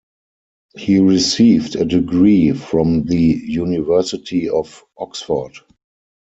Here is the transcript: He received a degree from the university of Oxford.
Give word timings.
He 0.75 0.97
received 0.99 1.75
a 1.75 1.85
degree 1.85 2.53
from 2.53 3.03
the 3.05 3.17
university 3.19 4.49
of 4.49 4.83
Oxford. 4.97 5.53